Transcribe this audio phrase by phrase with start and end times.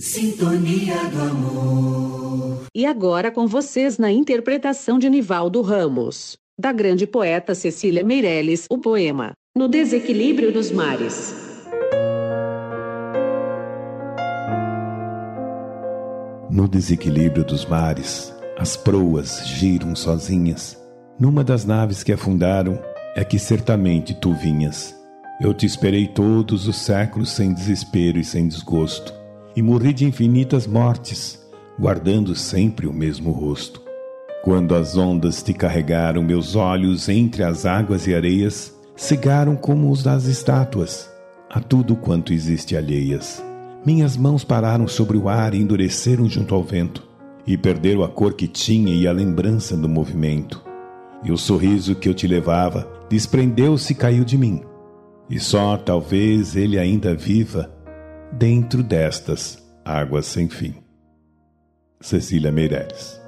[0.00, 2.66] Sintonia do amor.
[2.72, 8.78] E agora com vocês na interpretação de Nivaldo Ramos, da grande poeta Cecília Meirelles, o
[8.78, 11.34] poema No Desequilíbrio dos Mares.
[16.48, 20.80] No desequilíbrio dos mares, as proas giram sozinhas.
[21.18, 22.80] Numa das naves que afundaram,
[23.16, 24.94] é que certamente tu vinhas.
[25.40, 29.17] Eu te esperei todos os séculos sem desespero e sem desgosto,
[29.58, 31.36] e morri de infinitas mortes,
[31.76, 33.82] guardando sempre o mesmo rosto.
[34.44, 40.00] Quando as ondas te carregaram, meus olhos entre as águas e areias cegaram como os
[40.00, 41.10] das estátuas,
[41.50, 43.42] a tudo quanto existe alheias.
[43.84, 47.02] Minhas mãos pararam sobre o ar e endureceram junto ao vento,
[47.44, 50.62] e perderam a cor que tinha e a lembrança do movimento.
[51.24, 54.62] E o sorriso que eu te levava desprendeu-se e caiu de mim
[55.30, 57.70] e só talvez ele ainda viva
[58.32, 60.74] dentro destas águas sem fim.
[62.00, 63.20] Cecília Meireles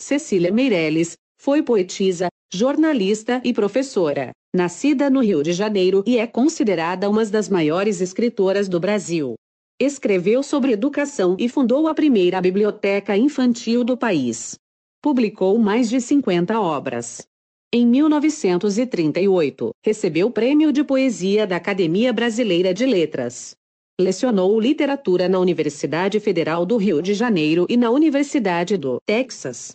[0.00, 7.08] Cecília Meireles foi poetisa, jornalista e professora, nascida no Rio de Janeiro e é considerada
[7.08, 9.34] uma das maiores escritoras do Brasil.
[9.78, 14.56] Escreveu sobre educação e fundou a primeira biblioteca infantil do país.
[15.02, 17.29] Publicou mais de 50 obras.
[17.72, 23.54] Em 1938, recebeu o Prêmio de Poesia da Academia Brasileira de Letras.
[24.00, 29.70] Lecionou literatura na Universidade Federal do Rio de Janeiro e na Universidade do Texas.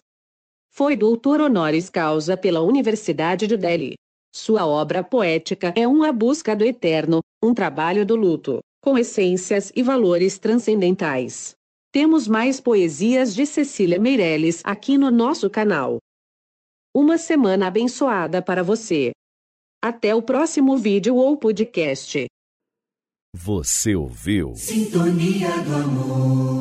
[0.73, 3.93] Foi doutor honoris causa pela Universidade de Delhi.
[4.35, 9.81] Sua obra poética é uma busca do eterno, um trabalho do luto, com essências e
[9.81, 11.55] valores transcendentais.
[11.93, 15.99] Temos mais poesias de Cecília Meirelles aqui no nosso canal.
[16.97, 19.11] Uma semana abençoada para você.
[19.83, 22.25] Até o próximo vídeo ou podcast.
[23.35, 24.55] Você ouviu?
[24.55, 26.54] Sintonia do amor.